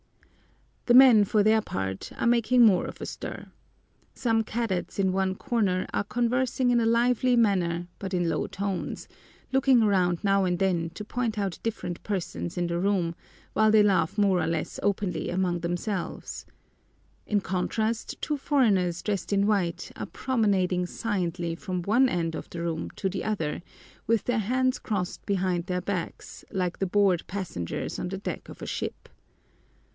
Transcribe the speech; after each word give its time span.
The 0.87 0.95
men, 0.95 1.25
for 1.25 1.43
their 1.43 1.61
part, 1.61 2.11
are 2.17 2.25
making 2.25 2.65
more 2.65 2.85
of 2.85 2.99
a 2.99 3.05
stir. 3.05 3.51
Some 4.15 4.43
cadets 4.43 4.97
in 4.97 5.11
one 5.11 5.35
corner 5.35 5.85
are 5.93 6.03
conversing 6.03 6.71
in 6.71 6.79
a 6.79 6.87
lively 6.87 7.35
manner 7.35 7.87
but 7.99 8.11
in 8.15 8.27
low 8.27 8.47
tones, 8.47 9.07
looking 9.53 9.83
around 9.83 10.23
now 10.23 10.43
and 10.43 10.57
then 10.57 10.89
to 10.95 11.05
point 11.05 11.37
out 11.37 11.59
different 11.61 12.01
persons 12.01 12.57
in 12.57 12.65
the 12.65 12.79
room 12.79 13.13
while 13.53 13.69
they 13.69 13.83
laugh 13.83 14.17
more 14.17 14.41
or 14.41 14.47
less 14.47 14.79
openly 14.81 15.29
among 15.29 15.59
themselves. 15.59 16.47
In 17.27 17.41
contrast, 17.41 18.19
two 18.19 18.35
foreigners 18.35 19.03
dressed 19.03 19.31
in 19.31 19.45
white 19.45 19.91
are 19.95 20.07
promenading 20.07 20.87
silently 20.87 21.53
from 21.53 21.83
one 21.83 22.09
end 22.09 22.33
of 22.33 22.49
the 22.49 22.61
room 22.61 22.89
to 22.95 23.07
the 23.07 23.23
other 23.23 23.61
with 24.07 24.23
their 24.23 24.39
hands 24.39 24.79
crossed 24.79 25.23
behind 25.27 25.67
their 25.67 25.79
backs, 25.81 26.43
like 26.49 26.79
the 26.79 26.87
bored 26.87 27.25
passengers 27.27 27.99
on 27.99 28.07
the 28.09 28.17
deck 28.17 28.49
of 28.49 28.63
a 28.63 28.67
ship. 28.67 29.07